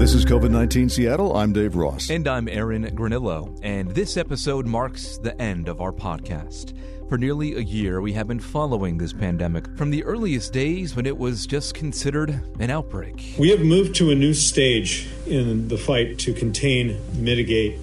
This 0.00 0.14
is 0.14 0.24
COVID 0.24 0.50
19 0.50 0.88
Seattle. 0.88 1.36
I'm 1.36 1.52
Dave 1.52 1.76
Ross. 1.76 2.08
And 2.08 2.26
I'm 2.26 2.48
Aaron 2.48 2.84
Granillo. 2.96 3.60
And 3.62 3.90
this 3.90 4.16
episode 4.16 4.64
marks 4.64 5.18
the 5.18 5.38
end 5.38 5.68
of 5.68 5.82
our 5.82 5.92
podcast. 5.92 6.72
For 7.10 7.18
nearly 7.18 7.56
a 7.56 7.60
year, 7.60 8.00
we 8.00 8.14
have 8.14 8.26
been 8.26 8.40
following 8.40 8.96
this 8.96 9.12
pandemic 9.12 9.76
from 9.76 9.90
the 9.90 10.02
earliest 10.04 10.54
days 10.54 10.96
when 10.96 11.04
it 11.04 11.18
was 11.18 11.46
just 11.46 11.74
considered 11.74 12.40
an 12.60 12.70
outbreak. 12.70 13.34
We 13.38 13.50
have 13.50 13.60
moved 13.60 13.94
to 13.96 14.10
a 14.10 14.14
new 14.14 14.32
stage 14.32 15.06
in 15.26 15.68
the 15.68 15.76
fight 15.76 16.18
to 16.20 16.32
contain, 16.32 16.98
mitigate, 17.22 17.78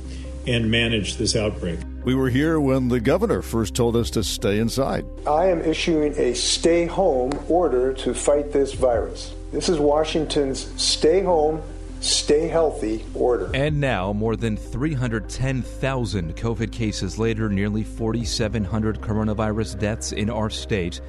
and 0.47 0.71
manage 0.71 1.17
this 1.17 1.35
outbreak. 1.35 1.77
We 2.03 2.15
were 2.15 2.31
here 2.31 2.59
when 2.59 2.87
the 2.87 2.99
governor 2.99 3.43
first 3.43 3.75
told 3.75 3.95
us 3.95 4.09
to 4.09 4.23
stay 4.23 4.57
inside. 4.57 5.05
I 5.27 5.49
am 5.49 5.61
issuing 5.61 6.17
a 6.17 6.33
stay 6.33 6.87
home 6.87 7.39
order 7.47 7.93
to 7.93 8.15
fight 8.15 8.53
this 8.53 8.73
virus. 8.73 9.35
This 9.51 9.69
is 9.69 9.77
Washington's 9.77 10.65
stay 10.81 11.21
home 11.21 11.61
stay 12.01 12.47
healthy 12.47 13.05
order. 13.13 13.49
And 13.53 13.79
now, 13.79 14.13
more 14.13 14.35
than 14.35 14.57
310,000 14.57 16.35
COVID 16.35 16.71
cases 16.71 17.19
later, 17.19 17.49
nearly 17.49 17.83
4,700 17.83 19.01
coronavirus 19.01 19.79
deaths 19.79 20.11
in 20.11 20.29
our 20.29 20.49
state, 20.49 21.01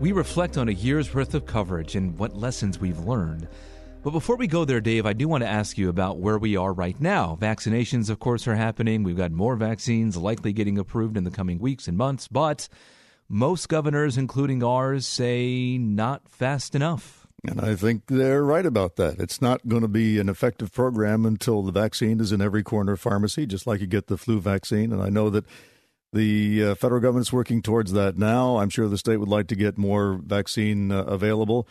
we 0.00 0.12
reflect 0.12 0.58
on 0.58 0.68
a 0.68 0.72
year's 0.72 1.14
worth 1.14 1.34
of 1.34 1.46
coverage 1.46 1.94
and 1.94 2.18
what 2.18 2.36
lessons 2.36 2.80
we've 2.80 2.98
learned. 3.00 3.48
But 4.02 4.10
before 4.10 4.34
we 4.34 4.48
go 4.48 4.64
there, 4.64 4.80
Dave, 4.80 5.06
I 5.06 5.12
do 5.12 5.28
want 5.28 5.44
to 5.44 5.48
ask 5.48 5.78
you 5.78 5.88
about 5.88 6.18
where 6.18 6.38
we 6.38 6.56
are 6.56 6.72
right 6.72 7.00
now. 7.00 7.38
Vaccinations, 7.40 8.10
of 8.10 8.18
course, 8.18 8.48
are 8.48 8.56
happening. 8.56 9.04
We've 9.04 9.16
got 9.16 9.30
more 9.30 9.54
vaccines 9.54 10.16
likely 10.16 10.52
getting 10.52 10.76
approved 10.76 11.16
in 11.16 11.22
the 11.22 11.30
coming 11.30 11.60
weeks 11.60 11.86
and 11.86 11.96
months, 11.96 12.26
but 12.26 12.68
most 13.28 13.68
governors, 13.68 14.18
including 14.18 14.64
ours, 14.64 15.06
say 15.06 15.78
not 15.78 16.28
fast 16.28 16.74
enough. 16.74 17.21
And 17.44 17.60
I 17.60 17.74
think 17.74 18.06
they're 18.06 18.44
right 18.44 18.64
about 18.64 18.96
that. 18.96 19.18
It's 19.18 19.42
not 19.42 19.66
going 19.66 19.82
to 19.82 19.88
be 19.88 20.20
an 20.20 20.28
effective 20.28 20.72
program 20.72 21.26
until 21.26 21.62
the 21.62 21.72
vaccine 21.72 22.20
is 22.20 22.30
in 22.30 22.40
every 22.40 22.62
corner 22.62 22.96
pharmacy, 22.96 23.46
just 23.46 23.66
like 23.66 23.80
you 23.80 23.88
get 23.88 24.06
the 24.06 24.16
flu 24.16 24.40
vaccine. 24.40 24.92
And 24.92 25.02
I 25.02 25.08
know 25.08 25.28
that 25.30 25.44
the 26.12 26.64
uh, 26.64 26.74
federal 26.76 27.00
government's 27.00 27.32
working 27.32 27.60
towards 27.60 27.92
that 27.92 28.16
now. 28.16 28.58
I'm 28.58 28.70
sure 28.70 28.88
the 28.88 28.98
state 28.98 29.16
would 29.16 29.28
like 29.28 29.48
to 29.48 29.56
get 29.56 29.76
more 29.76 30.20
vaccine 30.24 30.92
uh, 30.92 31.02
available, 31.04 31.66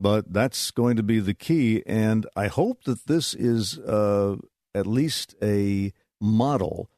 but 0.00 0.32
that's 0.32 0.72
going 0.72 0.96
to 0.96 1.04
be 1.04 1.20
the 1.20 1.34
key. 1.34 1.84
And 1.86 2.26
I 2.34 2.48
hope 2.48 2.82
that 2.84 3.06
this 3.06 3.32
is 3.32 3.78
uh, 3.78 4.36
at 4.74 4.88
least 4.88 5.36
a 5.40 5.92
model 6.20 6.90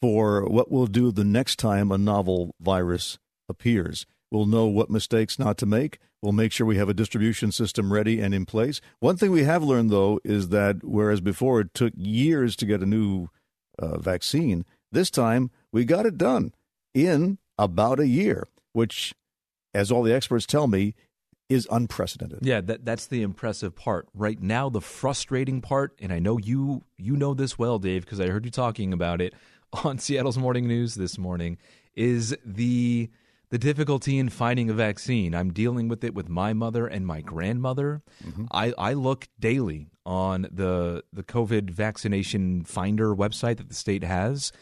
for 0.00 0.44
what 0.44 0.70
we'll 0.70 0.86
do 0.86 1.10
the 1.10 1.24
next 1.24 1.58
time 1.58 1.90
a 1.90 1.98
novel 1.98 2.54
virus 2.60 3.18
appears. 3.48 4.06
We'll 4.30 4.46
know 4.46 4.66
what 4.66 4.88
mistakes 4.88 5.38
not 5.38 5.58
to 5.58 5.66
make 5.66 5.98
We'll 6.22 6.32
make 6.32 6.52
sure 6.52 6.66
we 6.66 6.76
have 6.76 6.88
a 6.88 6.94
distribution 6.94 7.50
system 7.50 7.92
ready 7.92 8.20
and 8.20 8.32
in 8.32 8.46
place. 8.46 8.80
One 9.00 9.16
thing 9.16 9.32
we 9.32 9.42
have 9.42 9.64
learned, 9.64 9.90
though, 9.90 10.20
is 10.24 10.50
that 10.50 10.84
whereas 10.84 11.20
before 11.20 11.60
it 11.60 11.74
took 11.74 11.92
years 11.96 12.54
to 12.56 12.66
get 12.66 12.80
a 12.80 12.86
new 12.86 13.28
uh, 13.76 13.98
vaccine, 13.98 14.64
this 14.92 15.10
time 15.10 15.50
we 15.72 15.84
got 15.84 16.06
it 16.06 16.16
done 16.16 16.54
in 16.94 17.38
about 17.58 17.98
a 17.98 18.06
year, 18.06 18.46
which, 18.72 19.14
as 19.74 19.90
all 19.90 20.04
the 20.04 20.14
experts 20.14 20.46
tell 20.46 20.68
me, 20.68 20.94
is 21.48 21.66
unprecedented. 21.70 22.38
Yeah, 22.42 22.60
that, 22.60 22.84
that's 22.84 23.06
the 23.06 23.22
impressive 23.22 23.74
part. 23.74 24.08
Right 24.14 24.40
now, 24.40 24.68
the 24.68 24.80
frustrating 24.80 25.60
part, 25.60 25.98
and 26.00 26.12
I 26.12 26.20
know 26.20 26.38
you 26.38 26.84
you 26.96 27.16
know 27.16 27.34
this 27.34 27.58
well, 27.58 27.78
Dave, 27.78 28.04
because 28.04 28.20
I 28.20 28.28
heard 28.28 28.44
you 28.44 28.50
talking 28.50 28.92
about 28.92 29.20
it 29.20 29.34
on 29.84 29.98
Seattle's 29.98 30.38
Morning 30.38 30.68
News 30.68 30.94
this 30.94 31.18
morning, 31.18 31.58
is 31.94 32.36
the 32.44 33.10
the 33.52 33.58
difficulty 33.58 34.18
in 34.18 34.30
finding 34.30 34.70
a 34.70 34.72
vaccine. 34.72 35.34
I'm 35.34 35.52
dealing 35.52 35.86
with 35.86 36.02
it 36.04 36.14
with 36.14 36.26
my 36.30 36.54
mother 36.54 36.86
and 36.86 37.06
my 37.06 37.20
grandmother. 37.20 38.00
Mm-hmm. 38.24 38.46
I, 38.50 38.72
I 38.78 38.94
look 38.94 39.28
daily 39.38 39.90
on 40.06 40.48
the 40.50 41.04
the 41.12 41.22
COVID 41.22 41.68
vaccination 41.68 42.64
finder 42.64 43.14
website 43.14 43.58
that 43.58 43.68
the 43.68 43.74
state 43.74 44.04
has. 44.04 44.52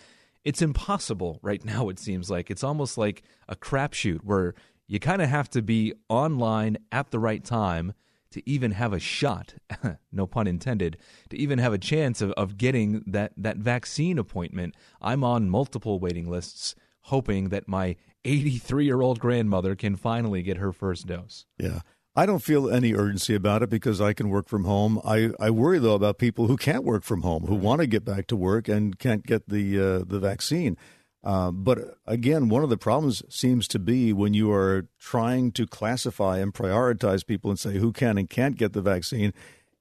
It's 0.44 0.60
impossible 0.60 1.38
right 1.41 1.65
now, 1.65 1.88
it 1.88 2.00
seems 2.00 2.31
like. 2.31 2.50
It's 2.50 2.65
almost 2.65 2.98
like 2.98 3.22
a 3.48 3.54
crapshoot 3.54 4.25
where 4.25 4.54
you 4.88 4.98
kind 4.98 5.22
of 5.22 5.28
have 5.28 5.48
to 5.50 5.62
be 5.62 5.94
online 6.09 6.76
at 6.91 7.12
the 7.12 7.20
right 7.20 7.44
time 7.44 7.92
to 8.32 8.42
even 8.48 8.72
have 8.72 8.92
a 8.92 8.98
shot, 8.98 9.54
no 10.12 10.26
pun 10.26 10.48
intended, 10.48 10.97
to 11.28 11.36
even 11.36 11.60
have 11.60 11.72
a 11.72 11.78
chance 11.78 12.20
of, 12.20 12.32
of 12.32 12.56
getting 12.56 13.04
that, 13.06 13.32
that 13.36 13.56
vaccine 13.56 14.19
appointment. 14.19 14.75
I'm 15.00 15.22
on 15.22 15.48
multiple 15.48 16.00
waiting 16.00 16.28
lists 16.28 16.75
hoping 17.03 17.48
that 17.48 17.69
my 17.69 17.97
83 18.25 18.84
year 18.84 19.00
old 19.00 19.19
grandmother 19.19 19.75
can 19.75 19.97
finally 19.97 20.42
get 20.42 20.58
her 20.58 20.72
first 20.72 21.06
dose. 21.06 21.47
Yeah. 21.58 21.81
I 22.16 22.26
don't 22.26 22.42
feel 22.42 22.69
any 22.69 22.92
urgency 22.92 23.34
about 23.34 23.62
it 23.62 23.70
because 23.70 24.00
I 24.00 24.12
can 24.12 24.31
work 24.31 24.48
from 24.48 24.64
home. 24.64 25.00
I, 25.04 25.31
I 25.38 25.50
worry 25.50 25.78
though 25.78 25.94
about 25.94 26.19
people 26.19 26.48
who 26.48 26.56
can't 26.56 26.84
work 26.84 27.04
from 27.04 27.22
home, 27.22 27.47
who 27.47 27.54
want 27.54 27.80
to 27.80 27.86
get 27.86 28.04
back 28.04 28.26
to 28.28 28.36
work 28.36 28.69
and 28.69 28.98
can't 28.98 29.25
get 29.25 29.48
the 29.48 29.78
uh, 29.78 30.04
the 30.04 30.19
vaccine. 30.19 30.76
Uh, 31.22 31.50
but 31.50 31.78
again, 32.06 32.48
one 32.48 32.64
of 32.64 32.70
the 32.70 32.78
problems 32.78 33.22
seems 33.28 33.69
to 33.69 33.78
be 33.78 34.12
when 34.12 34.34
you 34.34 34.50
are 34.50 34.88
trying 34.98 35.53
to 35.53 35.66
classify 35.66 36.38
and 36.38 36.54
prioritize 36.54 37.26
people 37.26 37.50
and 37.50 37.59
say 37.59 37.75
who 37.75 37.92
can 37.92 38.19
and 38.19 38.28
can't 38.28 38.56
get 38.56 38.72
the 38.72 38.82
vaccine, 38.82 39.32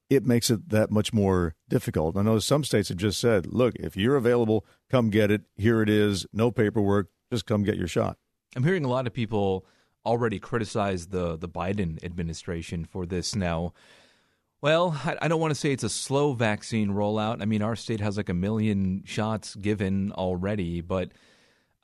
it 0.10 0.26
makes 0.26 0.50
it 0.50 0.70
that 0.70 0.92
much 0.92 1.14
more 1.14 1.56
difficult. 1.70 2.18
I 2.18 2.24
know 2.24 2.40
some 2.40 2.64
states 2.64 2.90
have 2.90 2.98
just 2.98 3.20
said, 3.20 3.48
look, 3.48 3.76
if 3.76 3.96
you're 3.96 4.18
available, 4.18 4.66
come 4.90 5.10
get 5.10 5.32
it. 5.32 5.44
Here 5.56 5.82
it 5.82 5.90
is, 5.90 6.26
no 6.34 6.52
paperwork, 6.52 7.08
just 7.32 7.46
come 7.46 7.64
get 7.64 7.78
your 7.78 7.88
shot. 7.88 8.18
I'm 8.56 8.64
hearing 8.64 8.86
a 8.86 8.90
lot 8.90 9.08
of 9.08 9.14
people 9.14 9.66
already 10.06 10.40
criticize 10.40 11.08
the 11.08 11.38
the 11.38 11.50
Biden 11.50 12.04
administration 12.04 12.86
for 12.86 13.06
this 13.06 13.36
now. 13.36 13.74
Well, 14.62 15.00
I, 15.06 15.16
I 15.22 15.28
don't 15.28 15.40
want 15.40 15.52
to 15.52 15.60
say 15.60 15.72
it's 15.72 15.84
a 15.84 15.90
slow 15.90 16.34
vaccine 16.34 16.90
rollout. 16.90 17.42
I 17.42 17.46
mean, 17.46 17.62
our 17.62 17.76
state 17.76 18.02
has 18.02 18.18
like 18.18 18.30
a 18.30 18.34
million 18.34 19.04
shots 19.06 19.56
given 19.56 20.12
already, 20.12 20.82
but 20.82 21.12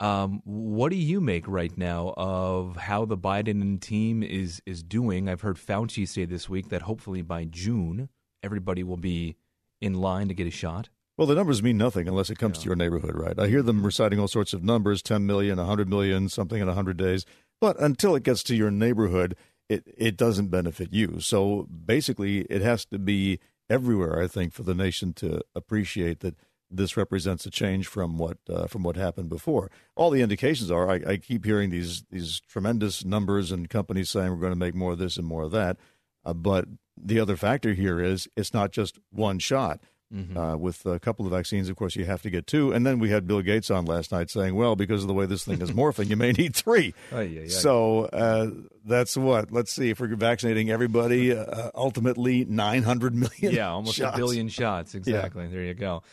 um, 0.01 0.41
what 0.43 0.89
do 0.89 0.97
you 0.97 1.21
make 1.21 1.47
right 1.47 1.75
now 1.77 2.13
of 2.17 2.75
how 2.75 3.05
the 3.05 3.17
Biden 3.17 3.79
team 3.79 4.23
is 4.23 4.61
is 4.65 4.83
doing? 4.83 5.29
I've 5.29 5.41
heard 5.41 5.57
Fauci 5.57 6.07
say 6.07 6.25
this 6.25 6.49
week 6.49 6.69
that 6.69 6.81
hopefully 6.81 7.21
by 7.21 7.45
June 7.45 8.09
everybody 8.43 8.83
will 8.83 8.97
be 8.97 9.37
in 9.79 9.93
line 9.93 10.27
to 10.27 10.33
get 10.33 10.47
a 10.47 10.51
shot. 10.51 10.89
Well, 11.17 11.27
the 11.27 11.35
numbers 11.35 11.63
mean 11.63 11.77
nothing 11.77 12.07
unless 12.07 12.29
it 12.29 12.37
comes 12.37 12.57
yeah. 12.57 12.63
to 12.63 12.69
your 12.69 12.75
neighborhood, 12.75 13.15
right? 13.15 13.39
I 13.39 13.47
hear 13.47 13.61
them 13.61 13.85
reciting 13.85 14.19
all 14.19 14.27
sorts 14.27 14.53
of 14.53 14.63
numbers 14.63 15.01
10 15.01 15.25
million, 15.25 15.57
100 15.57 15.89
million, 15.89 16.27
something 16.27 16.59
in 16.59 16.67
100 16.67 16.97
days. 16.97 17.25
But 17.61 17.79
until 17.79 18.15
it 18.15 18.23
gets 18.23 18.43
to 18.43 18.55
your 18.55 18.71
neighborhood, 18.71 19.35
it, 19.69 19.83
it 19.97 20.17
doesn't 20.17 20.49
benefit 20.49 20.91
you. 20.91 21.19
So 21.21 21.63
basically, 21.63 22.41
it 22.41 22.61
has 22.61 22.85
to 22.85 22.99
be 22.99 23.39
everywhere, 23.69 24.21
I 24.21 24.27
think, 24.27 24.53
for 24.53 24.63
the 24.63 24.75
nation 24.75 25.13
to 25.13 25.41
appreciate 25.55 26.19
that 26.19 26.35
this 26.69 26.97
represents 26.97 27.45
a 27.45 27.51
change 27.51 27.87
from 27.87 28.17
what 28.17 28.37
uh, 28.49 28.67
from 28.67 28.83
what 28.83 28.95
happened 28.95 29.29
before. 29.29 29.71
All 29.95 30.09
the 30.09 30.21
indications 30.21 30.71
are 30.71 30.89
I, 30.89 31.01
I, 31.07 31.17
keep 31.17 31.45
hearing 31.45 31.69
these 31.69 32.03
these 32.09 32.41
tremendous 32.41 33.05
numbers 33.05 33.51
and 33.51 33.69
companies 33.69 34.09
saying 34.09 34.31
we're 34.31 34.37
going 34.37 34.51
to 34.51 34.57
make 34.57 34.75
more 34.75 34.93
of 34.93 34.97
this 34.97 35.17
and 35.17 35.25
more 35.25 35.43
of 35.43 35.51
that. 35.51 35.77
Uh, 36.25 36.33
but 36.33 36.65
the 36.97 37.19
other 37.19 37.35
factor 37.35 37.73
here 37.73 37.99
is 38.01 38.27
it's 38.35 38.53
not 38.53 38.71
just 38.71 38.99
one 39.11 39.39
shot. 39.39 39.79
Mm-hmm. 40.13 40.37
Uh, 40.37 40.55
with 40.55 40.85
a 40.85 40.99
couple 40.99 41.25
of 41.25 41.31
vaccines, 41.31 41.67
of 41.67 41.75
course, 41.75 41.95
you 41.95 42.05
have 42.05 42.21
to 42.21 42.29
get 42.29 42.45
two. 42.45 42.71
And 42.71 42.85
then 42.85 42.99
we 42.99 43.09
had 43.09 43.25
Bill 43.25 43.41
Gates 43.41 43.71
on 43.71 43.85
last 43.85 44.11
night 44.11 44.29
saying, 44.29 44.55
well, 44.55 44.75
because 44.75 45.01
of 45.01 45.07
the 45.07 45.13
way 45.13 45.25
this 45.25 45.43
thing 45.43 45.61
is 45.61 45.71
morphing, 45.73 46.09
you 46.09 46.15
may 46.15 46.31
need 46.31 46.55
three. 46.55 46.93
Oh, 47.11 47.21
yeah, 47.21 47.41
yeah. 47.41 47.47
So 47.49 48.05
uh, 48.05 48.51
that's 48.85 49.17
what? 49.17 49.51
Let's 49.51 49.73
see. 49.73 49.89
If 49.89 49.99
we're 49.99 50.15
vaccinating 50.15 50.69
everybody, 50.69 51.35
uh, 51.35 51.71
ultimately 51.73 52.45
900 52.45 53.15
million. 53.15 53.55
Yeah, 53.55 53.71
almost 53.71 53.97
shots. 53.97 54.15
a 54.15 54.17
billion 54.17 54.47
shots. 54.47 54.95
Exactly. 55.05 55.43
Yeah. 55.43 55.49
There 55.49 55.63
you 55.63 55.73
go. 55.73 56.03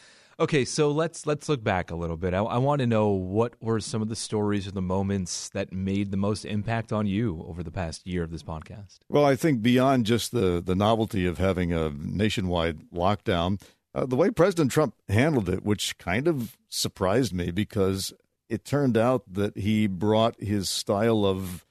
Okay, 0.41 0.65
so 0.65 0.91
let's 0.91 1.27
let's 1.27 1.49
look 1.49 1.63
back 1.63 1.91
a 1.91 1.95
little 1.95 2.17
bit. 2.17 2.35
I, 2.35 2.39
I, 2.39 2.59
want 2.59 2.81
to 2.81 2.87
know 2.87 3.09
what 3.11 3.55
were 3.61 3.81
some 3.81 4.03
of 4.03 4.09
the 4.09 4.17
stories 4.17 4.67
or 4.67 4.73
the 4.73 4.83
moments 4.83 5.51
that 5.51 5.73
made 5.73 6.11
the 6.11 6.17
most 6.17 6.45
impact 6.45 6.93
on 6.93 7.07
you 7.07 7.45
over 7.47 7.63
the 7.63 7.71
past 7.71 8.07
year 8.07 8.23
of 8.25 8.31
this 8.31 8.43
podcast. 8.43 8.99
Well, 9.09 9.25
I 9.25 9.37
think 9.37 9.63
beyond 9.63 10.07
just 10.07 10.33
the 10.33 10.63
the 10.65 10.75
novelty 10.75 11.27
of 11.27 11.39
having 11.39 11.73
a 11.73 11.91
nationwide 11.91 12.91
lockdown, 12.91 13.61
uh, 13.95 14.07
the 14.07 14.17
way 14.17 14.31
President 14.31 14.71
Trump 14.71 14.95
handled 15.09 15.49
it, 15.49 15.65
which 15.65 15.99
kind 15.99 16.27
of 16.27 16.57
surprised 16.69 17.33
me 17.33 17.51
because 17.51 18.13
it 18.49 18.65
turned 18.65 18.97
out 18.97 19.23
that 19.33 19.57
he 19.57 19.87
brought 19.87 20.41
his 20.41 20.69
style 20.69 21.25
of 21.25 21.65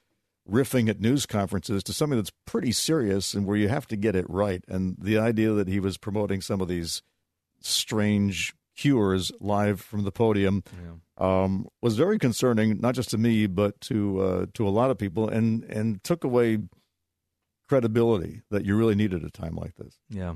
riffing 0.48 0.88
at 0.88 1.00
news 1.00 1.26
conferences 1.26 1.82
to 1.84 1.92
something 1.92 2.18
that's 2.18 2.32
pretty 2.46 2.72
serious 2.72 3.34
and 3.34 3.46
where 3.46 3.56
you 3.56 3.68
have 3.68 3.86
to 3.86 3.96
get 3.96 4.16
it 4.16 4.28
right. 4.28 4.64
And 4.68 4.96
the 5.00 5.18
idea 5.18 5.52
that 5.52 5.68
he 5.68 5.80
was 5.80 5.96
promoting 5.96 6.40
some 6.40 6.60
of 6.60 6.68
these 6.68 7.02
strange 7.60 8.54
cures 8.76 9.30
live 9.40 9.80
from 9.80 10.04
the 10.04 10.10
podium 10.10 10.64
yeah. 10.82 11.44
um, 11.44 11.68
was 11.80 11.96
very 11.96 12.18
concerning, 12.18 12.80
not 12.80 12.94
just 12.94 13.10
to 13.10 13.18
me, 13.18 13.46
but 13.46 13.80
to 13.82 14.20
uh, 14.20 14.46
to 14.54 14.66
a 14.66 14.70
lot 14.70 14.90
of 14.90 14.98
people, 14.98 15.28
and 15.28 15.62
and 15.64 16.02
took 16.02 16.24
away 16.24 16.58
credibility 17.68 18.42
that 18.50 18.64
you 18.64 18.76
really 18.76 18.94
needed 18.94 19.22
at 19.22 19.28
a 19.28 19.30
time 19.30 19.54
like 19.54 19.76
this. 19.76 19.98
Yeah 20.08 20.34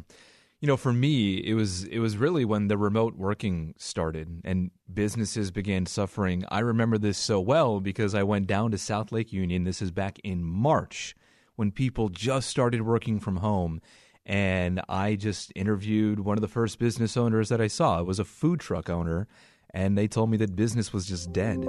you 0.60 0.66
know, 0.66 0.76
for 0.76 0.92
me, 0.92 1.36
it 1.36 1.54
was 1.54 1.84
it 1.84 1.98
was 1.98 2.16
really 2.16 2.44
when 2.44 2.68
the 2.68 2.78
remote 2.78 3.16
working 3.16 3.74
started 3.76 4.40
and 4.44 4.70
businesses 4.92 5.50
began 5.50 5.84
suffering. 5.84 6.44
I 6.48 6.60
remember 6.60 6.96
this 6.96 7.18
so 7.18 7.40
well 7.40 7.80
because 7.80 8.14
I 8.14 8.22
went 8.22 8.46
down 8.46 8.70
to 8.70 8.78
South 8.78 9.12
Lake 9.12 9.32
Union. 9.32 9.64
This 9.64 9.82
is 9.82 9.90
back 9.90 10.18
in 10.24 10.42
March 10.42 11.14
when 11.56 11.70
people 11.72 12.08
just 12.08 12.48
started 12.48 12.82
working 12.82 13.20
from 13.20 13.36
home, 13.36 13.82
and 14.24 14.80
I 14.88 15.14
just 15.16 15.52
interviewed 15.54 16.20
one 16.20 16.38
of 16.38 16.42
the 16.42 16.48
first 16.48 16.78
business 16.78 17.16
owners 17.18 17.50
that 17.50 17.60
I 17.60 17.66
saw. 17.66 18.00
It 18.00 18.06
was 18.06 18.18
a 18.18 18.24
food 18.24 18.60
truck 18.60 18.88
owner, 18.88 19.28
and 19.74 19.96
they 19.96 20.08
told 20.08 20.30
me 20.30 20.38
that 20.38 20.56
business 20.56 20.90
was 20.90 21.06
just 21.06 21.34
dead. 21.34 21.66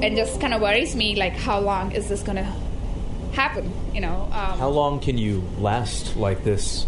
It 0.00 0.14
just 0.14 0.40
kind 0.40 0.54
of 0.54 0.60
worries 0.60 0.94
me, 0.94 1.16
like 1.16 1.32
how 1.32 1.58
long 1.58 1.90
is 1.90 2.08
this 2.08 2.22
going 2.22 2.36
to 2.36 2.52
happen? 3.32 3.72
You 3.92 4.02
know, 4.02 4.28
um, 4.32 4.58
How 4.58 4.68
long 4.68 5.00
can 5.00 5.18
you 5.18 5.42
last 5.58 6.16
like 6.16 6.44
this? 6.44 6.86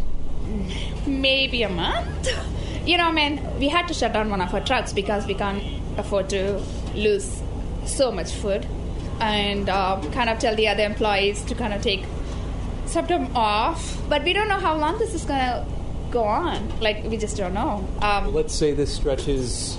Maybe 1.06 1.62
a 1.62 1.68
month. 1.68 2.28
You 2.86 2.96
know, 2.96 3.04
I 3.04 3.12
mean, 3.12 3.58
we 3.58 3.68
had 3.68 3.88
to 3.88 3.94
shut 3.94 4.12
down 4.12 4.30
one 4.30 4.40
of 4.40 4.52
our 4.54 4.64
trucks 4.64 4.92
because 4.92 5.26
we 5.26 5.34
can't 5.34 5.62
afford 5.98 6.30
to 6.30 6.62
lose 6.94 7.42
so 7.84 8.10
much 8.10 8.32
food, 8.32 8.66
and 9.20 9.68
uh, 9.68 10.00
kind 10.12 10.30
of 10.30 10.38
tell 10.38 10.54
the 10.54 10.68
other 10.68 10.84
employees 10.84 11.42
to 11.44 11.54
kind 11.54 11.72
of 11.74 11.82
take 11.82 12.04
some 12.86 13.06
time 13.06 13.36
off. 13.36 14.00
But 14.08 14.24
we 14.24 14.32
don't 14.32 14.48
know 14.48 14.58
how 14.58 14.76
long 14.76 14.98
this 14.98 15.14
is 15.14 15.24
going 15.24 15.40
to 15.40 15.66
go 16.10 16.24
on. 16.24 16.80
Like 16.80 17.04
we 17.04 17.16
just 17.16 17.36
don't 17.36 17.54
know. 17.54 17.86
Um, 18.00 18.32
Let's 18.32 18.54
say 18.54 18.72
this 18.72 18.94
stretches 18.94 19.78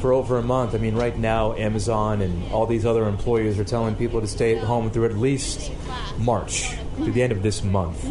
for 0.00 0.12
over 0.12 0.38
a 0.38 0.42
month. 0.42 0.74
I 0.74 0.78
mean, 0.78 0.94
right 0.94 1.16
now, 1.16 1.54
Amazon 1.54 2.20
and 2.20 2.52
all 2.52 2.66
these 2.66 2.86
other 2.86 3.08
employers 3.08 3.58
are 3.58 3.64
telling 3.64 3.94
people 3.96 4.20
to 4.20 4.26
stay 4.26 4.56
at 4.56 4.62
home 4.64 4.90
through 4.90 5.06
at 5.06 5.16
least 5.16 5.72
March, 6.18 6.76
to 6.98 7.10
the 7.10 7.22
end 7.22 7.32
of 7.32 7.42
this 7.42 7.64
month. 7.64 8.04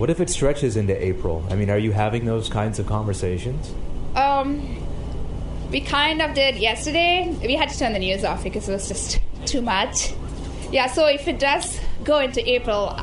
What 0.00 0.08
if 0.08 0.18
it 0.18 0.30
stretches 0.30 0.78
into 0.78 0.96
April? 0.96 1.44
I 1.50 1.56
mean, 1.56 1.68
are 1.68 1.76
you 1.76 1.92
having 1.92 2.24
those 2.24 2.48
kinds 2.48 2.78
of 2.78 2.86
conversations? 2.86 3.70
Um, 4.16 4.82
we 5.70 5.82
kind 5.82 6.22
of 6.22 6.32
did 6.32 6.56
yesterday. 6.56 7.36
We 7.44 7.54
had 7.54 7.68
to 7.68 7.78
turn 7.78 7.92
the 7.92 7.98
news 7.98 8.24
off 8.24 8.42
because 8.42 8.66
it 8.66 8.72
was 8.72 8.88
just 8.88 9.20
too 9.44 9.60
much. 9.60 10.14
Yeah, 10.72 10.86
so 10.86 11.04
if 11.04 11.28
it 11.28 11.38
does 11.38 11.78
go 12.02 12.18
into 12.20 12.40
April, 12.48 12.96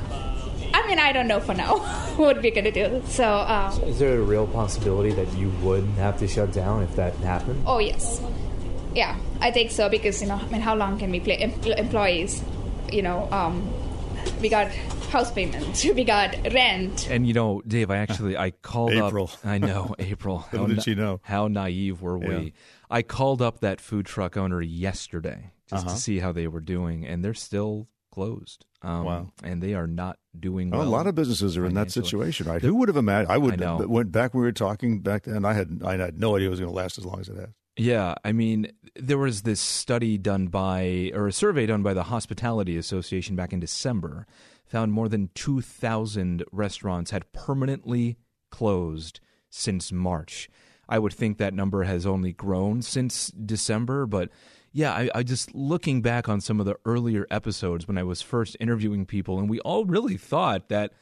I 0.74 0.88
mean, 0.88 0.98
I 0.98 1.12
don't 1.12 1.28
know 1.28 1.40
for 1.40 1.54
now 1.54 1.78
what 2.18 2.42
we're 2.42 2.50
gonna 2.50 2.72
do. 2.72 3.04
So, 3.06 3.32
um, 3.32 3.80
Is 3.84 4.00
there 4.00 4.18
a 4.18 4.24
real 4.24 4.48
possibility 4.48 5.12
that 5.12 5.32
you 5.34 5.50
would 5.62 5.86
have 6.00 6.18
to 6.18 6.28
shut 6.28 6.52
down 6.52 6.82
if 6.82 6.96
that 6.96 7.14
happened? 7.18 7.64
oh 7.68 7.78
yes, 7.78 8.24
yeah, 8.96 9.16
I 9.40 9.52
think 9.52 9.70
so 9.70 9.88
because 9.88 10.20
you 10.20 10.30
know, 10.30 10.42
I 10.42 10.48
mean, 10.48 10.62
how 10.62 10.74
long 10.74 10.98
can 10.98 11.12
we 11.12 11.20
play 11.20 11.38
em- 11.38 11.62
employees? 11.78 12.42
You 12.92 13.04
know, 13.04 13.30
um, 13.32 13.72
we 14.42 14.50
got 14.50 14.72
house 15.10 15.32
payment, 15.32 15.86
we 15.96 16.04
got 16.04 16.36
rent. 16.54 17.10
And 17.10 17.28
you 17.28 17.34
know, 17.34 17.62
Dave, 17.68 17.90
I 17.92 17.98
actually 17.98 18.38
I 18.38 18.52
called 18.52 18.92
April. 18.94 19.26
up. 19.34 19.40
I 19.46 19.58
know 19.58 19.96
April. 20.00 20.46
Little 20.52 20.68
did 20.68 20.84
she 20.84 20.96
know. 20.96 21.20
How 21.24 21.48
naive 21.48 22.02
were 22.02 22.18
we? 22.18 22.28
Yeah. 22.36 22.50
I 22.90 23.02
called 23.02 23.42
up 23.42 23.60
that 23.62 23.82
food 23.82 24.06
truck 24.06 24.38
owner 24.38 24.62
yesterday 24.62 25.52
just 25.70 25.86
Uh-huh. 25.86 25.96
to 25.96 26.02
see 26.02 26.20
how 26.20 26.32
they 26.32 26.48
were 26.48 26.62
doing, 26.62 27.06
and 27.06 27.24
they're 27.24 27.34
still 27.34 27.88
closed. 28.12 28.66
Um, 28.82 29.04
Wow. 29.04 29.28
And 29.44 29.62
they 29.62 29.74
are 29.74 29.88
not 29.88 30.18
doing 30.40 30.70
Well, 30.70 30.82
well. 30.82 30.90
a 30.90 30.92
lot 30.92 31.08
of 31.08 31.16
businesses 31.16 31.58
are 31.58 31.66
in 31.66 31.74
that 31.74 31.92
situation, 31.92 32.48
right? 32.48 32.62
Who 32.62 32.76
would 32.76 32.88
have 32.90 32.96
imagined? 32.98 33.32
I 33.32 33.38
would. 33.38 33.62
I 33.62 33.78
know. 33.78 33.86
Went 33.88 34.12
back 34.12 34.34
when 34.34 34.42
we 34.42 34.48
were 34.48 34.52
talking 34.54 35.00
back 35.02 35.24
then. 35.24 35.44
I 35.46 35.54
had 35.54 35.82
I 35.84 35.98
had 35.98 36.20
no 36.20 36.36
idea 36.36 36.48
it 36.48 36.52
was 36.52 36.60
going 36.60 36.72
to 36.72 36.76
last 36.76 36.98
as 36.98 37.06
long 37.06 37.20
as 37.20 37.28
it 37.30 37.36
has. 37.36 37.50
Yeah, 37.80 38.16
I 38.26 38.32
mean, 38.32 38.72
there 38.96 39.20
was 39.20 39.44
this 39.44 39.60
study 39.60 40.18
done 40.18 40.48
by, 40.48 41.12
or 41.14 41.28
a 41.28 41.32
survey 41.32 41.68
done 41.68 41.84
by 41.84 41.94
the 41.94 42.02
Hospitality 42.04 42.76
Association 42.76 43.36
back 43.36 43.54
in 43.54 43.60
December, 43.60 44.26
found 44.68 44.92
more 44.92 45.08
than 45.10 45.30
2,000 45.36 46.44
restaurants 46.52 47.12
had 47.12 47.32
permanently 47.34 48.18
closed 48.52 49.20
since 49.50 49.92
March. 49.92 50.50
I 50.90 51.00
would 51.00 51.14
think 51.14 51.38
that 51.38 51.54
number 51.54 51.84
has 51.84 52.06
only 52.06 52.32
grown 52.34 52.82
since 52.82 53.28
December, 53.32 54.06
but 54.06 54.30
yeah, 54.72 54.94
I, 54.94 55.10
I 55.16 55.24
just 55.24 55.54
looking 55.56 56.02
back 56.02 56.30
on 56.30 56.40
some 56.42 56.60
of 56.60 56.66
the 56.66 56.76
earlier 56.86 57.26
episodes 57.32 57.88
when 57.88 57.98
I 57.98 58.04
was 58.04 58.22
first 58.22 58.56
interviewing 58.60 59.06
people, 59.06 59.40
and 59.40 59.50
we 59.50 59.60
all 59.62 59.86
really 59.86 60.18
thought 60.18 60.70
that 60.70 60.94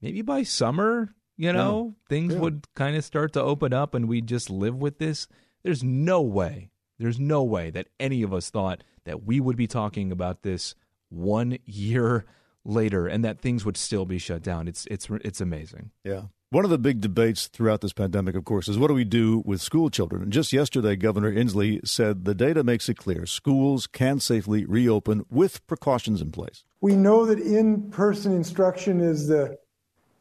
maybe 0.00 0.22
by 0.22 0.42
summer, 0.42 1.14
you 1.36 1.52
know, 1.52 1.94
things 2.08 2.34
Yeah. 2.34 2.40
would 2.40 2.66
kind 2.74 2.96
of 2.96 3.04
start 3.04 3.32
to 3.32 3.42
open 3.42 3.72
up 3.72 3.94
and 3.94 4.08
we'd 4.08 4.26
just 4.26 4.50
live 4.50 4.76
with 4.76 4.98
this. 4.98 5.26
There's 5.62 5.82
no 5.82 6.20
way, 6.20 6.70
there's 6.98 7.18
no 7.18 7.42
way 7.42 7.70
that 7.70 7.88
any 7.98 8.22
of 8.22 8.32
us 8.34 8.50
thought 8.50 8.84
that 9.04 9.24
we 9.24 9.40
would 9.40 9.56
be 9.56 9.66
talking 9.66 10.12
about 10.12 10.42
this 10.42 10.74
one 11.08 11.58
year 11.64 12.24
later 12.64 13.06
and 13.06 13.24
that 13.24 13.40
things 13.40 13.64
would 13.64 13.76
still 13.76 14.04
be 14.04 14.18
shut 14.18 14.42
down. 14.42 14.68
It's 14.68 14.86
it's 14.90 15.08
it's 15.10 15.40
amazing. 15.40 15.90
Yeah. 16.04 16.22
One 16.50 16.64
of 16.64 16.70
the 16.70 16.76
big 16.78 17.00
debates 17.00 17.46
throughout 17.46 17.80
this 17.80 17.94
pandemic, 17.94 18.34
of 18.34 18.44
course, 18.44 18.68
is 18.68 18.76
what 18.76 18.88
do 18.88 18.94
we 18.94 19.04
do 19.04 19.42
with 19.46 19.62
school 19.62 19.88
children? 19.88 20.22
And 20.22 20.30
just 20.30 20.52
yesterday, 20.52 20.96
Governor 20.96 21.32
Inslee 21.32 21.80
said 21.88 22.26
the 22.26 22.34
data 22.34 22.62
makes 22.62 22.90
it 22.90 22.98
clear 22.98 23.24
schools 23.24 23.86
can 23.86 24.20
safely 24.20 24.66
reopen 24.66 25.24
with 25.30 25.66
precautions 25.66 26.20
in 26.20 26.30
place. 26.30 26.64
We 26.82 26.94
know 26.94 27.24
that 27.24 27.38
in 27.38 27.90
person 27.90 28.32
instruction 28.32 29.00
is 29.00 29.28
the, 29.28 29.56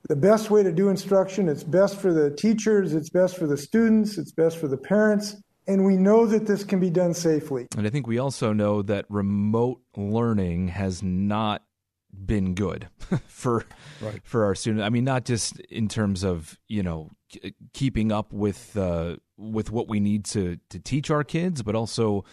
the 0.07 0.15
best 0.15 0.49
way 0.49 0.63
to 0.63 0.71
do 0.71 0.87
instruction. 0.87 1.49
It's 1.49 1.65
best 1.65 1.99
for 1.99 2.13
the 2.13 2.31
teachers, 2.31 2.93
it's 2.93 3.09
best 3.09 3.35
for 3.35 3.45
the 3.45 3.57
students, 3.57 4.17
it's 4.17 4.31
best 4.31 4.57
for 4.57 4.69
the 4.69 4.77
parents, 4.77 5.35
and 5.67 5.83
we 5.83 5.97
know 5.97 6.25
that 6.27 6.47
this 6.47 6.63
can 6.63 6.79
be 6.79 6.89
done 6.89 7.13
safely. 7.13 7.67
And 7.75 7.85
I 7.85 7.89
think 7.89 8.07
we 8.07 8.19
also 8.19 8.53
know 8.53 8.81
that 8.83 9.05
remote 9.09 9.81
learning 9.97 10.69
has 10.69 11.03
not 11.03 11.63
been 12.13 12.53
good 12.55 12.87
for 13.27 13.65
Right. 14.01 14.19
for 14.23 14.43
our 14.45 14.55
students. 14.55 14.83
I 14.85 14.89
mean, 14.89 15.03
not 15.03 15.25
just 15.25 15.59
in 15.61 15.87
terms 15.87 16.23
of 16.23 16.57
you 16.67 16.83
know 16.83 17.09
k- 17.29 17.53
keeping 17.73 18.11
up 18.11 18.31
with 18.33 18.75
uh, 18.77 19.17
with 19.37 19.71
what 19.71 19.87
we 19.87 19.99
need 19.99 20.25
to 20.25 20.57
to 20.69 20.79
teach 20.79 21.09
our 21.11 21.23
kids, 21.23 21.61
but 21.63 21.75
also 21.75 22.23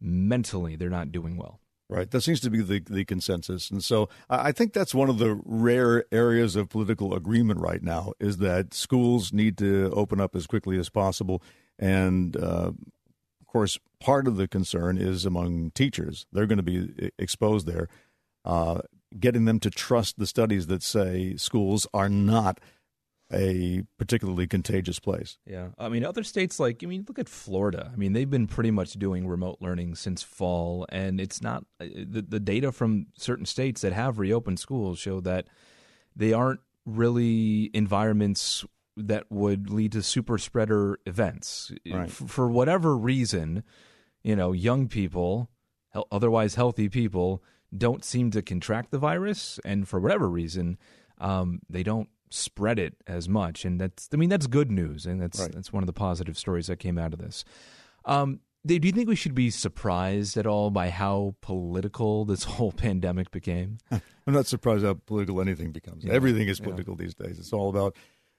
mentally 0.00 0.76
they're 0.76 0.90
not 0.90 1.12
doing 1.12 1.36
well. 1.36 1.60
Right. 1.88 2.10
That 2.10 2.22
seems 2.22 2.40
to 2.40 2.48
be 2.50 2.62
the, 2.62 2.80
the 2.80 3.04
consensus. 3.04 3.70
And 3.70 3.84
so 3.84 4.08
I 4.30 4.50
think 4.50 4.72
that's 4.72 4.94
one 4.94 5.10
of 5.10 5.18
the 5.18 5.38
rare 5.44 6.06
areas 6.10 6.56
of 6.56 6.70
political 6.70 7.14
agreement 7.14 7.60
right 7.60 7.82
now 7.82 8.14
is 8.18 8.38
that 8.38 8.72
schools 8.72 9.30
need 9.32 9.58
to 9.58 9.90
open 9.94 10.18
up 10.18 10.34
as 10.34 10.46
quickly 10.46 10.78
as 10.78 10.88
possible. 10.88 11.42
And 11.78 12.34
uh, 12.34 12.70
of 13.40 13.46
course, 13.46 13.78
part 14.00 14.26
of 14.26 14.36
the 14.36 14.48
concern 14.48 14.96
is 14.96 15.26
among 15.26 15.72
teachers. 15.72 16.24
They're 16.32 16.46
going 16.46 16.56
to 16.56 16.62
be 16.62 17.10
exposed 17.18 17.66
there. 17.66 17.88
Uh, 18.42 18.80
getting 19.18 19.44
them 19.44 19.60
to 19.60 19.70
trust 19.70 20.18
the 20.18 20.26
studies 20.26 20.66
that 20.68 20.82
say 20.82 21.36
schools 21.36 21.86
are 21.92 22.08
not 22.08 22.60
a 23.32 23.82
particularly 23.98 24.46
contagious 24.46 24.98
place. 24.98 25.38
Yeah. 25.46 25.68
I 25.78 25.88
mean, 25.88 26.04
other 26.04 26.22
states 26.22 26.60
like, 26.60 26.82
I 26.84 26.86
mean, 26.86 27.04
look 27.08 27.18
at 27.18 27.28
Florida. 27.28 27.90
I 27.92 27.96
mean, 27.96 28.12
they've 28.12 28.28
been 28.28 28.46
pretty 28.46 28.70
much 28.70 28.92
doing 28.94 29.26
remote 29.26 29.58
learning 29.60 29.94
since 29.94 30.22
fall, 30.22 30.86
and 30.90 31.20
it's 31.20 31.40
not 31.40 31.64
uh, 31.80 31.86
the, 31.94 32.22
the 32.22 32.40
data 32.40 32.72
from 32.72 33.06
certain 33.16 33.46
states 33.46 33.80
that 33.80 33.92
have 33.92 34.18
reopened 34.18 34.58
schools 34.58 34.98
show 34.98 35.20
that 35.20 35.46
they 36.14 36.32
aren't 36.32 36.60
really 36.84 37.70
environments 37.72 38.64
that 38.96 39.24
would 39.30 39.70
lead 39.70 39.92
to 39.92 40.02
super 40.02 40.36
spreader 40.36 40.98
events. 41.06 41.72
Right. 41.90 42.08
F- 42.08 42.28
for 42.28 42.48
whatever 42.48 42.96
reason, 42.96 43.62
you 44.22 44.36
know, 44.36 44.52
young 44.52 44.88
people, 44.88 45.48
otherwise 46.10 46.54
healthy 46.54 46.90
people, 46.90 47.42
don't 47.76 48.04
seem 48.04 48.30
to 48.32 48.42
contract 48.42 48.90
the 48.90 48.98
virus, 48.98 49.58
and 49.64 49.88
for 49.88 49.98
whatever 50.00 50.28
reason, 50.28 50.78
um, 51.18 51.60
they 51.68 51.82
don't 51.82 52.08
spread 52.30 52.78
it 52.78 52.94
as 53.06 53.28
much. 53.28 53.64
And 53.64 53.80
that's, 53.80 54.08
I 54.12 54.16
mean, 54.16 54.28
that's 54.28 54.46
good 54.46 54.70
news, 54.70 55.06
and 55.06 55.20
that's 55.20 55.40
Right. 55.40 55.52
that's 55.52 55.72
one 55.72 55.82
of 55.82 55.86
the 55.86 55.92
positive 55.92 56.36
stories 56.38 56.66
that 56.66 56.78
came 56.78 56.98
out 56.98 57.12
of 57.12 57.18
this. 57.18 57.44
Um, 58.04 58.40
do 58.64 58.74
you 58.80 58.92
think 58.92 59.08
we 59.08 59.16
should 59.16 59.34
be 59.34 59.50
surprised 59.50 60.36
at 60.36 60.46
all 60.46 60.70
by 60.70 60.90
how 60.90 61.34
political 61.40 62.24
this 62.24 62.44
whole 62.54 62.72
pandemic 62.72 63.30
became? 63.30 63.78
I'm 63.90 64.34
not 64.34 64.46
surprised 64.46 64.84
how 64.84 64.94
political 64.94 65.40
anything 65.40 65.72
becomes. 65.72 66.04
Yeah, 66.04 66.12
Everything 66.12 66.48
is 66.48 66.60
yeah. 66.60 66.66
political 66.66 66.94
these 66.94 67.14
days. 67.14 67.38
It's 67.38 67.52
all 67.52 67.68
about 67.68 67.96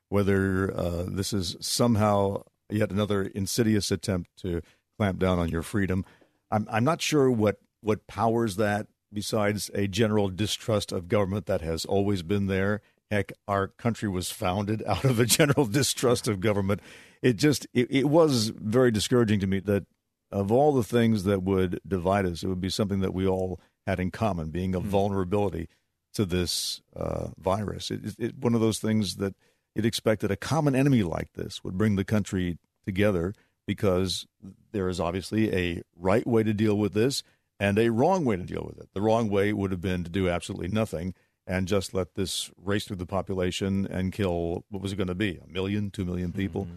whether 0.09 0.73
uh, 0.75 1.05
this 1.07 1.33
is 1.33 1.57
somehow 1.59 2.43
yet 2.69 2.91
another 2.91 3.23
insidious 3.23 3.91
attempt 3.91 4.29
to 4.43 4.61
clamp 4.97 5.19
down 5.19 5.39
on 5.39 5.49
your 5.49 5.61
freedom. 5.63 6.05
I'm, 6.51 6.67
I'm 6.71 6.83
not 6.83 7.01
sure 7.01 7.29
what, 7.29 7.57
what 7.81 8.07
powers 8.07 8.55
that 8.57 8.87
besides 9.13 9.69
a 9.73 9.87
general 9.87 10.29
distrust 10.29 10.91
of 10.91 11.07
government 11.07 11.45
that 11.45 11.61
has 11.61 11.85
always 11.85 12.23
been 12.23 12.47
there. 12.47 12.81
Heck, 13.11 13.31
our 13.47 13.67
country 13.67 14.09
was 14.09 14.31
founded 14.31 14.83
out 14.87 15.05
of 15.05 15.19
a 15.19 15.25
general 15.25 15.65
distrust 15.65 16.27
of 16.27 16.39
government. 16.39 16.81
It 17.21 17.33
just 17.33 17.67
it, 17.73 17.87
it 17.89 18.05
was 18.05 18.49
very 18.49 18.91
discouraging 18.91 19.39
to 19.41 19.47
me 19.47 19.59
that 19.61 19.85
of 20.31 20.51
all 20.51 20.73
the 20.73 20.83
things 20.83 21.25
that 21.25 21.43
would 21.43 21.79
divide 21.87 22.25
us, 22.25 22.43
it 22.43 22.47
would 22.47 22.61
be 22.61 22.69
something 22.69 23.01
that 23.01 23.13
we 23.13 23.27
all 23.27 23.59
had 23.85 23.99
in 23.99 24.09
common, 24.09 24.49
being 24.49 24.73
a 24.73 24.79
vulnerability 24.79 25.69
to 26.13 26.25
this 26.25 26.81
uh, 26.95 27.27
virus. 27.37 27.91
It, 27.91 28.05
it, 28.05 28.15
it, 28.17 28.37
one 28.37 28.55
of 28.55 28.61
those 28.61 28.79
things 28.79 29.17
that 29.17 29.35
you'd 29.75 29.85
expect 29.85 30.21
that 30.21 30.31
a 30.31 30.35
common 30.35 30.75
enemy 30.75 31.03
like 31.03 31.33
this 31.33 31.63
would 31.63 31.77
bring 31.77 31.95
the 31.95 32.03
country 32.03 32.57
together 32.85 33.33
because 33.65 34.25
there 34.71 34.89
is 34.89 34.99
obviously 34.99 35.53
a 35.55 35.81
right 35.95 36.25
way 36.25 36.43
to 36.43 36.53
deal 36.53 36.77
with 36.77 36.93
this 36.93 37.23
and 37.59 37.77
a 37.77 37.89
wrong 37.89 38.25
way 38.25 38.35
to 38.35 38.43
deal 38.43 38.65
with 38.67 38.83
it. 38.83 38.89
The 38.93 39.01
wrong 39.01 39.29
way 39.29 39.53
would 39.53 39.71
have 39.71 39.81
been 39.81 40.03
to 40.03 40.09
do 40.09 40.29
absolutely 40.29 40.69
nothing 40.69 41.13
and 41.45 41.67
just 41.67 41.93
let 41.93 42.15
this 42.15 42.51
race 42.57 42.85
through 42.85 42.97
the 42.97 43.05
population 43.05 43.85
and 43.87 44.13
kill 44.13 44.65
what 44.69 44.81
was 44.81 44.93
it 44.93 44.95
going 44.95 45.07
to 45.07 45.15
be 45.15 45.39
a 45.43 45.51
million, 45.51 45.91
two 45.91 46.05
million 46.05 46.31
people. 46.31 46.67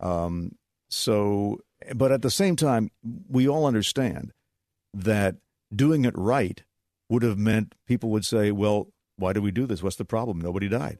Um, 0.00 0.56
so, 0.88 1.60
but 1.94 2.12
at 2.12 2.22
the 2.22 2.30
same 2.30 2.56
time, 2.56 2.90
we 3.28 3.48
all 3.48 3.66
understand 3.66 4.32
that 4.94 5.36
doing 5.74 6.04
it 6.04 6.14
right 6.16 6.62
would 7.08 7.22
have 7.22 7.38
meant 7.38 7.74
people 7.86 8.10
would 8.10 8.24
say, 8.24 8.50
well, 8.52 8.88
why 9.16 9.32
do 9.32 9.42
we 9.42 9.50
do 9.50 9.66
this? 9.66 9.82
What's 9.82 9.96
the 9.96 10.04
problem? 10.04 10.40
Nobody 10.40 10.68
died. 10.68 10.98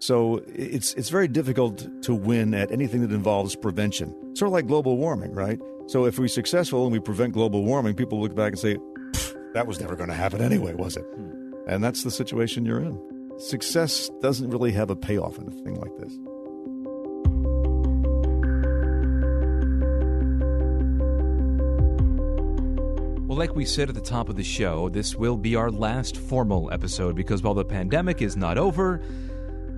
So 0.00 0.42
it's 0.46 0.94
it's 0.94 1.08
very 1.08 1.26
difficult 1.26 1.88
to 2.02 2.14
win 2.14 2.54
at 2.54 2.70
anything 2.70 3.00
that 3.00 3.12
involves 3.12 3.56
prevention. 3.56 4.36
Sort 4.36 4.48
of 4.48 4.52
like 4.52 4.68
global 4.68 4.96
warming, 4.96 5.32
right? 5.32 5.58
So 5.88 6.04
if 6.04 6.18
we're 6.18 6.28
successful 6.28 6.84
and 6.84 6.92
we 6.92 7.00
prevent 7.00 7.32
global 7.32 7.64
warming, 7.64 7.94
people 7.94 8.20
look 8.20 8.34
back 8.34 8.52
and 8.52 8.58
say, 8.58 8.76
"That 9.54 9.66
was 9.66 9.80
never 9.80 9.96
going 9.96 10.10
to 10.10 10.14
happen 10.14 10.42
anyway, 10.42 10.74
was 10.74 10.98
it?" 10.98 11.04
Hmm. 11.14 11.54
And 11.66 11.82
that's 11.82 12.02
the 12.02 12.10
situation 12.10 12.66
you're 12.66 12.80
in. 12.80 13.00
Success 13.38 14.10
doesn't 14.20 14.50
really 14.50 14.70
have 14.72 14.90
a 14.90 14.96
payoff 14.96 15.38
in 15.38 15.48
a 15.48 15.50
thing 15.50 15.76
like 15.76 15.96
this. 15.96 16.12
Well, 23.26 23.38
like 23.38 23.56
we 23.56 23.64
said 23.64 23.88
at 23.88 23.94
the 23.94 24.02
top 24.02 24.28
of 24.28 24.36
the 24.36 24.44
show, 24.44 24.90
this 24.90 25.14
will 25.14 25.38
be 25.38 25.56
our 25.56 25.70
last 25.70 26.18
formal 26.18 26.70
episode 26.70 27.16
because 27.16 27.42
while 27.42 27.54
the 27.54 27.64
pandemic 27.64 28.20
is 28.20 28.36
not 28.36 28.58
over, 28.58 29.00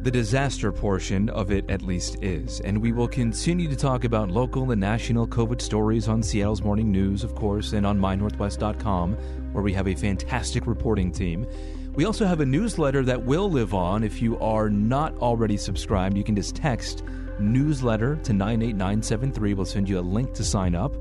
the 0.03 0.11
disaster 0.11 0.73
portion 0.73 1.29
of 1.29 1.51
it 1.51 1.69
at 1.69 1.83
least 1.83 2.23
is. 2.23 2.61
And 2.61 2.81
we 2.81 2.93
will 2.93 3.09
continue 3.09 3.69
to 3.69 3.77
talk 3.77 4.05
about 4.05 4.31
local 4.31 4.71
and 4.71 4.81
national 4.81 5.27
COVID 5.27 5.61
stories 5.61 6.09
on 6.09 6.23
Seattle's 6.23 6.63
Morning 6.63 6.91
News, 6.91 7.23
of 7.23 7.35
course, 7.35 7.75
and 7.75 7.85
on 7.85 7.99
mynorthwest.com, 7.99 9.15
where 9.53 9.63
we 9.63 9.75
have 9.75 9.89
a 9.89 9.95
fantastic 9.95 10.67
reporting 10.67 11.13
team. 11.13 11.47
We 11.95 12.07
also 12.07 12.25
have 12.25 12.41
a 12.41 12.47
newsletter 12.47 13.05
that 13.05 13.23
will 13.23 13.51
live 13.51 13.75
on. 13.75 14.03
If 14.03 14.23
you 14.23 14.39
are 14.39 14.71
not 14.71 15.17
already 15.19 15.59
subscribed, 15.59 16.17
you 16.17 16.25
can 16.25 16.37
just 16.37 16.57
text 16.57 17.03
newsletter 17.39 18.17
to 18.17 18.33
98973. 18.33 19.55
We'll 19.55 19.67
send 19.67 19.89
you 19.89 19.99
a 19.99 20.01
link 20.01 20.33
to 20.35 20.45
sign 20.45 20.75
up. 20.75 20.95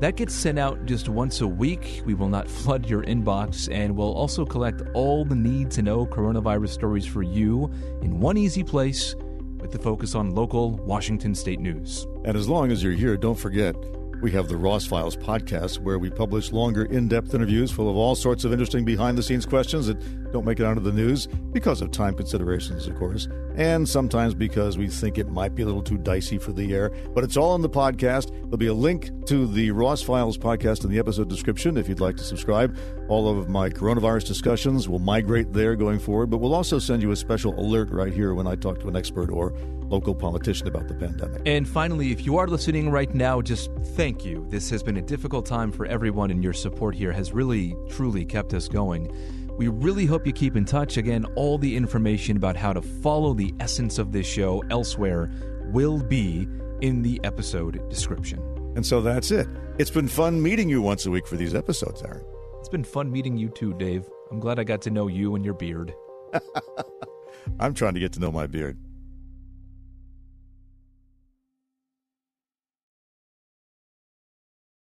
That 0.00 0.16
gets 0.16 0.34
sent 0.34 0.58
out 0.58 0.84
just 0.84 1.08
once 1.08 1.40
a 1.40 1.46
week. 1.46 2.02
We 2.04 2.14
will 2.14 2.28
not 2.28 2.48
flood 2.56 2.88
your 2.88 3.02
inbox, 3.02 3.72
and 3.72 3.96
we'll 3.96 4.12
also 4.12 4.44
collect 4.44 4.82
all 4.94 5.24
the 5.24 5.36
need 5.36 5.70
to 5.72 5.82
know 5.82 6.06
coronavirus 6.06 6.70
stories 6.70 7.06
for 7.06 7.22
you 7.22 7.70
in 8.02 8.20
one 8.20 8.36
easy 8.36 8.62
place 8.62 9.14
with 9.60 9.72
the 9.72 9.78
focus 9.78 10.14
on 10.14 10.34
local 10.34 10.72
Washington 10.76 11.34
state 11.34 11.60
news. 11.60 12.06
And 12.24 12.36
as 12.36 12.48
long 12.48 12.70
as 12.70 12.82
you're 12.82 12.92
here, 12.92 13.16
don't 13.16 13.38
forget 13.38 13.74
we 14.22 14.30
have 14.32 14.48
the 14.48 14.56
Ross 14.56 14.86
Files 14.86 15.16
podcast, 15.16 15.78
where 15.78 15.98
we 15.98 16.10
publish 16.10 16.50
longer, 16.50 16.84
in 16.86 17.08
depth 17.08 17.34
interviews 17.34 17.70
full 17.70 17.90
of 17.90 17.96
all 17.96 18.14
sorts 18.14 18.44
of 18.44 18.52
interesting 18.52 18.84
behind 18.84 19.18
the 19.18 19.22
scenes 19.22 19.44
questions 19.44 19.86
that 19.88 20.32
don't 20.32 20.44
make 20.44 20.58
it 20.58 20.64
onto 20.64 20.80
the 20.80 20.92
news 20.92 21.26
because 21.52 21.82
of 21.82 21.90
time 21.90 22.14
considerations, 22.14 22.86
of 22.86 22.96
course, 22.96 23.28
and 23.56 23.88
sometimes 23.88 24.34
because 24.34 24.78
we 24.78 24.88
think 24.88 25.18
it 25.18 25.28
might 25.28 25.54
be 25.54 25.62
a 25.62 25.66
little 25.66 25.82
too 25.82 25.98
dicey 25.98 26.38
for 26.38 26.52
the 26.52 26.74
air. 26.74 26.90
But 27.14 27.24
it's 27.24 27.36
all 27.36 27.54
in 27.54 27.62
the 27.62 27.70
podcast. 27.70 28.30
There'll 28.30 28.56
be 28.56 28.66
a 28.66 28.74
link 28.74 29.10
to 29.26 29.46
the 29.46 29.70
Ross 29.70 30.02
Files 30.02 30.38
podcast 30.38 30.84
in 30.84 30.90
the 30.90 30.98
episode 30.98 31.28
description 31.28 31.76
if 31.76 31.88
you'd 31.88 32.00
like 32.00 32.16
to 32.16 32.24
subscribe. 32.24 32.76
All 33.08 33.28
of 33.28 33.48
my 33.48 33.70
coronavirus 33.70 34.26
discussions 34.26 34.88
will 34.88 34.98
migrate 34.98 35.52
there 35.52 35.74
going 35.74 35.98
forward, 35.98 36.30
but 36.30 36.38
we'll 36.38 36.54
also 36.54 36.78
send 36.78 37.02
you 37.02 37.10
a 37.10 37.16
special 37.16 37.58
alert 37.58 37.90
right 37.90 38.12
here 38.12 38.34
when 38.34 38.46
I 38.46 38.56
talk 38.56 38.80
to 38.80 38.88
an 38.88 38.96
expert 38.96 39.30
or 39.30 39.52
local 39.88 40.14
politician 40.14 40.66
about 40.66 40.88
the 40.88 40.94
pandemic. 40.94 41.42
And 41.46 41.68
finally, 41.68 42.12
if 42.12 42.26
you 42.26 42.36
are 42.38 42.48
listening 42.48 42.90
right 42.90 43.12
now, 43.14 43.40
just 43.40 43.70
thank 43.94 44.24
you. 44.24 44.44
This 44.48 44.68
has 44.70 44.82
been 44.82 44.96
a 44.96 45.02
difficult 45.02 45.46
time 45.46 45.72
for 45.72 45.86
everyone, 45.86 46.30
and 46.30 46.42
your 46.42 46.52
support 46.52 46.94
here 46.94 47.12
has 47.12 47.32
really, 47.32 47.74
truly 47.88 48.24
kept 48.24 48.52
us 48.52 48.68
going. 48.68 49.08
We 49.56 49.68
really 49.68 50.04
hope 50.04 50.26
you 50.26 50.32
keep 50.32 50.56
in 50.56 50.64
touch. 50.64 50.96
Again, 50.98 51.24
all 51.34 51.56
the 51.56 51.74
information 51.74 52.36
about 52.36 52.56
how 52.56 52.72
to 52.72 52.82
follow 52.82 53.32
the 53.32 53.54
essence 53.58 53.98
of 53.98 54.12
this 54.12 54.26
show 54.26 54.62
elsewhere 54.70 55.30
will 55.72 56.02
be 56.02 56.46
in 56.82 57.02
the 57.02 57.20
episode 57.24 57.88
description. 57.88 58.38
And 58.76 58.84
so 58.84 59.00
that's 59.00 59.30
it. 59.30 59.48
It's 59.78 59.90
been 59.90 60.08
fun 60.08 60.42
meeting 60.42 60.68
you 60.68 60.82
once 60.82 61.06
a 61.06 61.10
week 61.10 61.26
for 61.26 61.36
these 61.36 61.54
episodes, 61.54 62.02
Aaron. 62.02 62.24
It's 62.58 62.68
been 62.68 62.84
fun 62.84 63.10
meeting 63.10 63.38
you 63.38 63.48
too, 63.48 63.72
Dave. 63.74 64.04
I'm 64.30 64.40
glad 64.40 64.58
I 64.58 64.64
got 64.64 64.82
to 64.82 64.90
know 64.90 65.06
you 65.06 65.34
and 65.34 65.44
your 65.44 65.54
beard. 65.54 65.94
I'm 67.60 67.72
trying 67.72 67.94
to 67.94 68.00
get 68.00 68.12
to 68.14 68.20
know 68.20 68.30
my 68.30 68.46
beard. 68.46 68.76